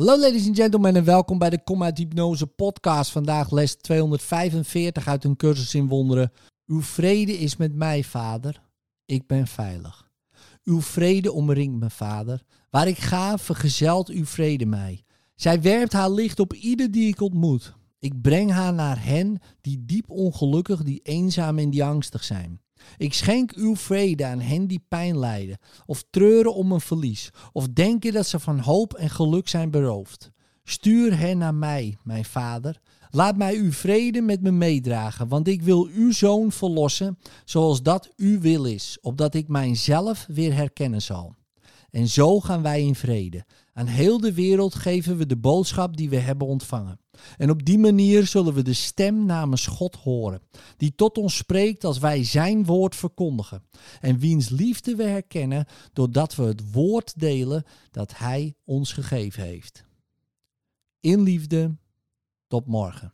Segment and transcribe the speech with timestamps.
[0.00, 3.10] Hallo ladies and gentlemen en welkom bij de Kom uit Hypnose podcast.
[3.10, 6.32] Vandaag les 245 uit een cursus in wonderen.
[6.66, 8.62] Uw vrede is met mij, vader.
[9.04, 10.10] Ik ben veilig.
[10.64, 12.42] Uw vrede omringt me, vader.
[12.70, 15.04] Waar ik ga, vergezelt uw vrede mij.
[15.34, 17.74] Zij werpt haar licht op ieder die ik ontmoet.
[17.98, 22.60] Ik breng haar naar hen die diep ongelukkig, die eenzaam en die angstig zijn.
[22.96, 27.68] Ik schenk uw vrede aan hen die pijn lijden, of treuren om een verlies, of
[27.68, 30.30] denken dat ze van hoop en geluk zijn beroofd.
[30.64, 32.80] Stuur hen naar mij, mijn vader.
[33.10, 38.12] Laat mij uw vrede met me meedragen, want ik wil uw zoon verlossen, zoals dat
[38.16, 41.34] uw wil is, opdat ik mijzelf weer herkennen zal.
[41.90, 43.44] En zo gaan wij in vrede.
[43.72, 47.00] Aan heel de wereld geven we de boodschap die we hebben ontvangen.
[47.36, 50.42] En op die manier zullen we de stem namens God horen,
[50.76, 53.62] die tot ons spreekt als wij Zijn woord verkondigen.
[54.00, 59.84] En wiens liefde we herkennen doordat we het woord delen dat Hij ons gegeven heeft.
[61.00, 61.76] In liefde,
[62.46, 63.12] tot morgen.